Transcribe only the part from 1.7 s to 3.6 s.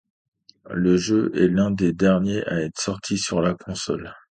derniers à être sorti sur la